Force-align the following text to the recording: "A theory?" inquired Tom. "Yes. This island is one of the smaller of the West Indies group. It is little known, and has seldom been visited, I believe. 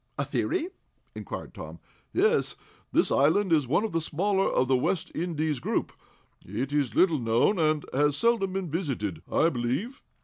"A 0.17 0.25
theory?" 0.25 0.69
inquired 1.13 1.53
Tom. 1.53 1.77
"Yes. 2.11 2.55
This 2.91 3.11
island 3.11 3.53
is 3.53 3.67
one 3.67 3.83
of 3.83 3.91
the 3.91 4.01
smaller 4.01 4.49
of 4.51 4.67
the 4.67 4.75
West 4.75 5.11
Indies 5.13 5.59
group. 5.59 5.93
It 6.43 6.73
is 6.73 6.95
little 6.95 7.19
known, 7.19 7.59
and 7.59 7.85
has 7.93 8.17
seldom 8.17 8.53
been 8.53 8.71
visited, 8.71 9.21
I 9.31 9.49
believe. 9.49 10.01